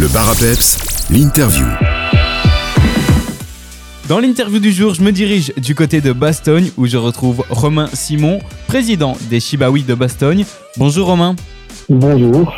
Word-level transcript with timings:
Le 0.00 0.08
bar 0.08 0.30
à 0.30 0.34
peps, 0.34 0.78
l'interview. 1.10 1.66
Dans 4.08 4.18
l'interview 4.18 4.58
du 4.58 4.72
jour, 4.72 4.94
je 4.94 5.02
me 5.02 5.12
dirige 5.12 5.52
du 5.58 5.74
côté 5.74 6.00
de 6.00 6.12
Bastogne 6.12 6.70
où 6.78 6.86
je 6.86 6.96
retrouve 6.96 7.44
Romain 7.50 7.86
Simon, 7.92 8.38
président 8.66 9.14
des 9.28 9.40
Chibaouis 9.40 9.82
de 9.82 9.94
Bastogne. 9.94 10.46
Bonjour 10.78 11.06
Romain. 11.06 11.36
Bonjour. 11.90 12.50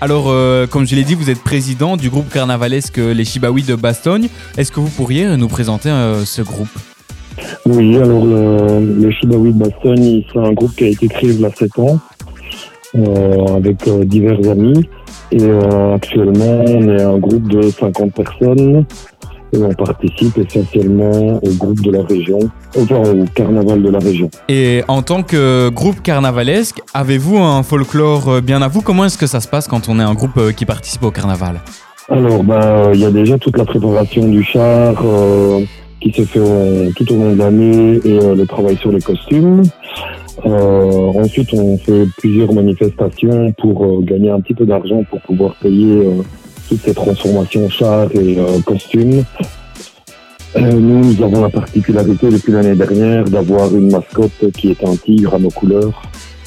Alors, 0.00 0.26
euh, 0.28 0.68
comme 0.68 0.86
je 0.86 0.94
l'ai 0.94 1.02
dit, 1.02 1.16
vous 1.16 1.30
êtes 1.30 1.42
président 1.42 1.96
du 1.96 2.10
groupe 2.10 2.32
carnavalesque 2.32 2.98
Les 2.98 3.24
Chibaouis 3.24 3.64
de 3.64 3.74
Bastogne. 3.74 4.28
Est-ce 4.56 4.70
que 4.70 4.78
vous 4.78 4.90
pourriez 4.90 5.36
nous 5.36 5.48
présenter 5.48 5.90
euh, 5.90 6.24
ce 6.24 6.42
groupe? 6.42 6.68
Oui, 7.66 7.96
alors 7.96 8.24
le, 8.24 9.02
le 9.02 9.10
Chibaoui 9.10 9.52
de 9.52 9.58
Bastogne, 9.58 10.22
c'est 10.32 10.38
un 10.38 10.52
groupe 10.52 10.76
qui 10.76 10.84
a 10.84 10.88
été 10.88 11.08
créé 11.08 11.30
il 11.30 11.40
y 11.40 11.44
a 11.44 11.50
7 11.50 11.76
ans 11.80 11.98
euh, 11.98 12.17
avec 12.94 13.86
euh, 13.86 14.04
divers 14.04 14.38
amis. 14.50 14.88
Et 15.30 15.42
euh, 15.42 15.94
actuellement, 15.94 16.64
on 16.66 16.88
est 16.88 17.02
un 17.02 17.18
groupe 17.18 17.48
de 17.48 17.62
50 17.62 18.12
personnes 18.12 18.84
et 19.52 19.58
on 19.62 19.72
participe 19.72 20.36
essentiellement 20.38 21.40
au 21.42 21.50
groupe 21.56 21.80
de 21.80 21.90
la 21.90 22.02
région, 22.02 22.38
enfin 22.76 23.02
au 23.02 23.24
carnaval 23.34 23.82
de 23.82 23.90
la 23.90 23.98
région. 23.98 24.30
Et 24.48 24.82
en 24.88 25.02
tant 25.02 25.22
que 25.22 25.70
groupe 25.70 26.02
carnavalesque, 26.02 26.80
avez-vous 26.94 27.38
un 27.38 27.62
folklore 27.62 28.28
euh, 28.28 28.40
bien 28.40 28.62
à 28.62 28.68
vous? 28.68 28.82
Comment 28.82 29.06
est-ce 29.06 29.18
que 29.18 29.26
ça 29.26 29.40
se 29.40 29.48
passe 29.48 29.68
quand 29.68 29.88
on 29.88 29.98
est 30.00 30.02
un 30.02 30.14
groupe 30.14 30.36
euh, 30.36 30.52
qui 30.52 30.66
participe 30.66 31.02
au 31.02 31.10
carnaval? 31.10 31.60
Alors, 32.10 32.42
bah, 32.42 32.90
il 32.94 33.00
y 33.00 33.04
a 33.04 33.10
déjà 33.10 33.38
toute 33.38 33.58
la 33.58 33.66
préparation 33.66 34.26
du 34.28 34.42
char 34.42 34.94
euh, 35.04 35.60
qui 36.00 36.12
se 36.12 36.22
fait 36.22 36.40
euh, 36.40 36.90
tout 36.96 37.12
au 37.12 37.16
long 37.16 37.32
de 37.32 37.38
l'année 37.38 38.00
et 38.04 38.18
euh, 38.18 38.34
le 38.34 38.46
travail 38.46 38.76
sur 38.76 38.90
les 38.90 39.00
costumes. 39.00 39.62
Euh, 40.44 41.12
ensuite, 41.14 41.52
on 41.52 41.78
fait 41.78 42.06
plusieurs 42.16 42.52
manifestations 42.52 43.52
pour 43.52 43.84
euh, 43.84 44.00
gagner 44.02 44.30
un 44.30 44.40
petit 44.40 44.54
peu 44.54 44.66
d'argent 44.66 45.02
pour 45.10 45.20
pouvoir 45.22 45.54
payer 45.56 46.06
euh, 46.06 46.22
toutes 46.68 46.80
ces 46.80 46.94
transformations 46.94 47.68
chars 47.68 48.08
et 48.14 48.36
costumes. 48.64 49.24
Nous, 50.58 51.22
avons 51.22 51.42
la 51.42 51.50
particularité 51.50 52.28
depuis 52.30 52.52
l'année 52.52 52.74
dernière 52.74 53.24
d'avoir 53.24 53.74
une 53.74 53.90
mascotte 53.90 54.50
qui 54.52 54.70
est 54.70 54.84
un 54.84 54.96
tigre 54.96 55.34
à 55.34 55.38
nos 55.38 55.50
couleurs. 55.50 56.02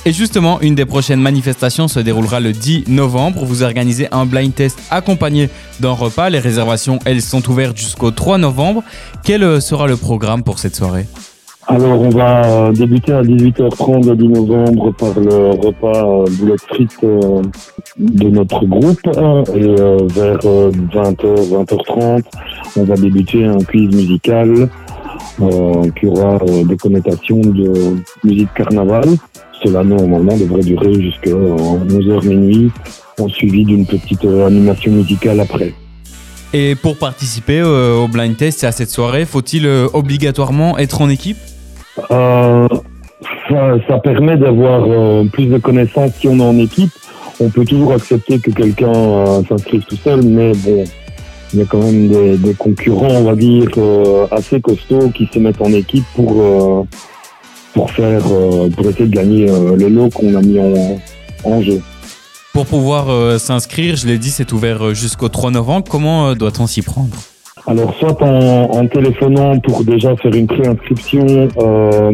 Et 0.06 0.12
justement, 0.12 0.60
une 0.62 0.76
des 0.76 0.86
prochaines 0.86 1.22
manifestations 1.22 1.88
se 1.88 2.00
déroulera 2.00 2.40
le 2.40 2.52
10 2.52 2.86
novembre. 2.88 3.46
Vous 3.46 3.64
organisez 3.64 4.08
un 4.12 4.26
blind 4.26 4.54
test 4.54 4.80
accompagné 4.90 5.50
d'un 5.80 5.92
repas. 5.92 6.30
Les 6.30 6.40
réservations, 6.40 7.00
elles, 7.06 7.22
sont 7.22 7.48
ouvertes 7.50 7.78
jusqu'au 7.78 8.12
3 8.12 8.38
novembre. 8.38 8.84
Quel 9.24 9.62
sera 9.62 9.88
le 9.88 9.98
programme 9.98 10.44
pour 10.44 10.60
cette 10.60 10.76
soirée? 10.76 11.06
Alors, 11.68 12.02
on 12.02 12.10
va 12.10 12.44
euh, 12.44 12.72
débuter 12.72 13.14
à 13.14 13.22
18h30 13.22 14.08
le 14.08 14.16
10 14.16 14.28
novembre 14.30 14.92
par 14.94 15.20
le 15.20 15.52
repas 15.52 16.06
euh, 16.06 16.26
boulettes 16.40 16.62
frites 16.62 16.98
euh, 17.04 17.44
de 18.00 18.30
notre 18.30 18.66
groupe. 18.66 19.00
hein, 19.16 19.44
et 19.56 19.68
vers 20.14 20.40
20h, 20.40 21.50
20h30, 21.52 22.24
on 22.78 22.84
va 22.84 22.96
débuter 22.96 23.46
un 23.46 23.60
quiz 23.60 23.96
musical 23.96 24.70
qui 25.96 26.06
aura 26.08 26.38
des 26.66 26.78
connotations 26.78 27.40
de 27.40 27.96
musique 28.24 28.54
carnaval. 28.54 29.06
Cela, 29.64 29.84
normalement, 29.84 30.36
devrait 30.38 30.62
durer 30.62 30.94
jusqu'à 31.02 31.32
11h 31.32 32.28
minuit, 32.28 32.72
en 33.20 33.28
suivi 33.28 33.66
d'une 33.66 33.86
petite 33.86 34.26
animation 34.26 34.92
musicale 34.92 35.40
après. 35.40 35.74
Et 36.54 36.76
pour 36.76 36.98
participer 36.98 37.62
au 37.64 38.08
blind 38.08 38.36
test 38.36 38.64
et 38.64 38.68
à 38.68 38.72
cette 38.72 38.90
soirée, 38.90 39.26
faut-il 39.26 39.68
obligatoirement 39.94 40.78
être 40.78 41.02
en 41.02 41.10
équipe? 41.10 41.38
Euh, 42.12 42.68
ça, 43.50 43.76
ça 43.88 44.00
permet 44.00 44.38
d'avoir 44.38 44.84
euh, 44.88 45.26
plus 45.26 45.46
de 45.46 45.58
connaissances 45.58 46.14
si 46.20 46.28
on 46.28 46.38
est 46.40 46.44
en 46.44 46.58
équipe. 46.58 46.92
On 47.40 47.50
peut 47.50 47.66
toujours 47.66 47.94
accepter 47.94 48.40
que 48.40 48.52
quelqu'un 48.52 48.94
euh, 48.94 49.42
s'inscrive 49.48 49.84
tout 49.84 49.98
seul, 49.98 50.22
mais 50.24 50.54
bon, 50.54 50.84
il 51.54 51.60
y 51.60 51.62
a 51.62 51.66
quand 51.66 51.80
même 51.80 52.08
des, 52.08 52.38
des 52.38 52.54
concurrents, 52.54 53.10
on 53.10 53.24
va 53.24 53.36
dire, 53.36 53.68
euh, 53.78 54.28
assez 54.32 54.62
costauds 54.62 55.10
qui 55.10 55.30
se 55.34 55.40
mettent 55.40 55.62
en 55.62 55.74
équipe 55.74 56.06
pour 56.16 56.88
pour 57.74 57.90
faire 57.92 58.22
pour 58.76 58.90
essayer 58.90 59.08
de 59.08 59.16
gagner 59.16 59.46
le 59.46 59.88
lot 59.88 60.10
qu'on 60.10 60.36
a 60.36 60.42
mis 60.42 60.60
en, 60.60 61.00
en 61.46 61.62
jeu. 61.62 61.82
Pour 62.54 62.66
pouvoir 62.66 63.40
s'inscrire, 63.40 63.96
je 63.96 64.08
l'ai 64.08 64.18
dit, 64.18 64.30
c'est 64.30 64.52
ouvert 64.52 64.94
jusqu'au 64.94 65.30
3 65.30 65.52
novembre. 65.52 65.86
Comment 65.90 66.36
doit-on 66.36 66.68
s'y 66.68 66.82
prendre? 66.82 67.16
Alors, 67.68 67.94
soit 68.00 68.22
en, 68.22 68.64
en 68.72 68.88
téléphonant 68.88 69.60
pour 69.60 69.84
déjà 69.84 70.16
faire 70.18 70.34
une 70.34 70.48
préinscription 70.48 71.48
euh, 71.60 72.12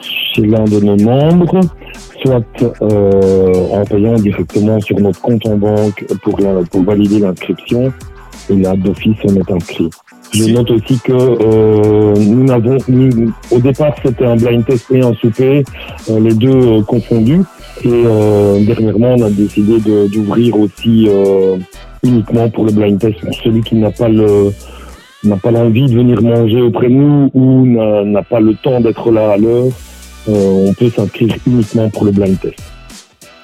chez 0.00 0.42
l'un 0.42 0.64
de 0.64 0.78
nos 0.80 0.96
membres, 0.96 1.60
soit 2.22 2.42
euh, 2.82 3.52
en 3.72 3.84
payant 3.84 4.14
directement 4.16 4.80
sur 4.80 4.98
notre 5.00 5.20
compte 5.20 5.46
en 5.46 5.56
banque 5.56 6.04
pour, 6.22 6.38
la- 6.40 6.62
pour 6.70 6.82
valider 6.82 7.20
l'inscription. 7.20 7.92
Et 8.50 8.56
là, 8.56 8.74
d'office, 8.76 9.16
on 9.24 9.34
est 9.34 9.50
inscrit. 9.50 9.90
Je 10.32 10.52
note 10.52 10.70
aussi 10.70 10.98
que 11.00 11.12
euh, 11.12 12.14
nous 12.16 12.44
n'avons, 12.44 12.76
au 13.50 13.58
départ, 13.58 13.94
c'était 14.04 14.24
un 14.26 14.36
blind 14.36 14.64
test 14.66 14.90
et 14.92 15.00
un 15.00 15.14
souper, 15.14 15.64
euh, 16.10 16.20
les 16.20 16.34
deux 16.34 16.50
euh, 16.50 16.82
confondus. 16.82 17.40
Et 17.84 17.88
euh, 17.92 18.64
dernièrement, 18.64 19.14
on 19.18 19.22
a 19.22 19.30
décidé 19.30 19.80
de- 19.80 20.06
d'ouvrir 20.08 20.58
aussi 20.60 21.08
euh, 21.08 21.56
uniquement 22.06 22.48
pour 22.48 22.64
le 22.64 22.72
blind 22.72 22.98
test 22.98 23.20
pour 23.20 23.34
celui 23.34 23.62
qui 23.62 23.74
n'a 23.74 23.90
pas 23.90 24.08
le 24.08 24.52
n'a 25.24 25.36
pas 25.36 25.50
l'envie 25.50 25.86
de 25.86 25.94
venir 25.94 26.22
manger 26.22 26.60
auprès 26.60 26.88
de 26.88 26.94
nous 26.94 27.30
ou 27.34 27.66
n'a 27.66 28.22
pas 28.22 28.40
le 28.40 28.54
temps 28.54 28.80
d'être 28.80 29.10
là 29.10 29.32
à 29.32 29.36
l'heure, 29.36 29.72
euh, 30.28 30.68
on 30.68 30.72
peut 30.74 30.90
s'inscrire 30.90 31.34
uniquement 31.46 31.90
pour 31.90 32.04
le 32.04 32.12
blind 32.12 32.38
test. 32.38 32.62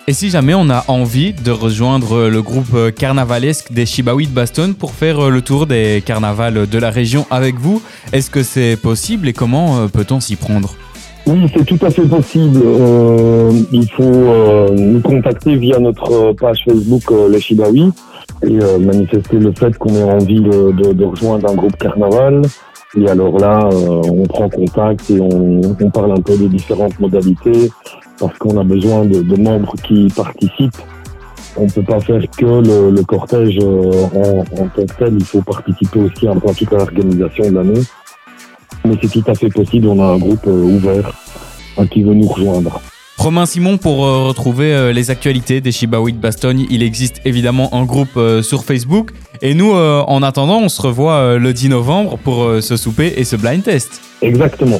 Et 0.08 0.12
si 0.14 0.30
jamais 0.30 0.52
on 0.54 0.68
a 0.68 0.84
envie 0.88 1.32
de 1.32 1.52
rejoindre 1.52 2.28
le 2.28 2.42
groupe 2.42 2.92
carnavalesque 2.96 3.72
des 3.72 3.86
Chibaouis 3.86 4.26
de 4.26 4.32
Bastogne 4.32 4.74
pour 4.74 4.94
faire 4.94 5.30
le 5.30 5.42
tour 5.42 5.66
des 5.66 6.02
carnavals 6.04 6.66
de 6.68 6.78
la 6.78 6.90
région 6.90 7.24
avec 7.30 7.54
vous, 7.60 7.80
est-ce 8.12 8.28
que 8.28 8.42
c'est 8.42 8.76
possible 8.76 9.28
et 9.28 9.32
comment 9.32 9.78
euh, 9.78 9.86
peut-on 9.86 10.18
s'y 10.18 10.34
prendre? 10.34 10.74
Oui, 11.24 11.46
c'est 11.54 11.64
tout 11.64 11.78
à 11.86 11.90
fait 11.90 12.02
possible. 12.02 12.60
Euh, 12.64 13.52
il 13.70 13.88
faut 13.92 14.02
euh, 14.02 14.70
nous 14.74 15.00
contacter 15.00 15.54
via 15.54 15.78
notre 15.78 16.32
page 16.32 16.64
Facebook 16.64 17.04
Les 17.30 17.40
Shibawi 17.40 17.92
et 18.42 18.58
euh, 18.60 18.78
manifester 18.78 19.38
le 19.38 19.52
fait 19.52 19.76
qu'on 19.78 19.94
ait 19.94 20.02
envie 20.02 20.40
de, 20.40 20.72
de- 20.72 20.92
de 20.92 21.04
rejoindre 21.04 21.50
un 21.50 21.54
groupe 21.54 21.76
carnaval. 21.76 22.42
Et 22.96 23.08
alors 23.08 23.38
là, 23.38 23.68
euh, 23.72 24.02
on 24.10 24.26
prend 24.26 24.48
contact 24.50 25.10
et 25.10 25.18
on, 25.20 25.62
on 25.80 25.90
parle 25.90 26.12
un 26.12 26.20
peu 26.20 26.36
des 26.36 26.48
différentes 26.48 26.98
modalités 27.00 27.70
parce 28.18 28.36
qu'on 28.38 28.58
a 28.58 28.64
besoin 28.64 29.04
de, 29.06 29.22
de 29.22 29.36
membres 29.36 29.74
qui 29.82 30.08
participent. 30.14 30.76
On 31.56 31.64
ne 31.64 31.70
peut 31.70 31.82
pas 31.82 32.00
faire 32.00 32.22
que 32.36 32.44
le, 32.44 32.90
le 32.90 33.02
cortège 33.04 33.58
euh, 33.62 34.04
en, 34.14 34.40
en 34.62 34.66
tant 34.68 34.86
que 34.86 34.94
tel. 34.98 35.14
Il 35.18 35.24
faut 35.24 35.42
participer 35.42 36.00
aussi 36.00 36.28
un 36.28 36.36
peu 36.36 36.48
à 36.50 36.54
toute 36.54 36.70
l'organisation 36.70 37.50
de 37.50 37.54
l'année. 37.56 37.80
Mais 38.84 38.96
c'est 39.00 39.08
tout 39.10 39.24
à 39.30 39.34
fait 39.34 39.48
possible. 39.48 39.86
On 39.88 40.00
a 40.00 40.14
un 40.14 40.18
groupe 40.18 40.46
euh, 40.46 40.76
ouvert 40.76 41.12
à 41.78 41.86
qui 41.86 42.02
veut 42.02 42.14
nous 42.14 42.26
rejoindre. 42.28 42.80
Romain 43.22 43.46
Simon, 43.46 43.78
pour 43.78 44.04
euh, 44.04 44.24
retrouver 44.24 44.74
euh, 44.74 44.92
les 44.92 45.12
actualités 45.12 45.60
des 45.60 45.70
Chibaouis 45.70 46.12
de 46.12 46.18
Bastogne, 46.18 46.66
il 46.70 46.82
existe 46.82 47.20
évidemment 47.24 47.72
un 47.72 47.84
groupe 47.84 48.16
euh, 48.16 48.42
sur 48.42 48.64
Facebook. 48.64 49.12
Et 49.42 49.54
nous, 49.54 49.72
en 49.72 50.22
attendant, 50.24 50.58
on 50.58 50.68
se 50.68 50.82
revoit 50.82 51.36
le 51.36 51.52
10 51.52 51.70
novembre 51.70 52.16
pour 52.16 52.48
ce 52.60 52.76
souper 52.76 53.14
et 53.16 53.24
ce 53.24 53.34
blind 53.34 53.64
test. 53.64 54.00
Exactement. 54.20 54.78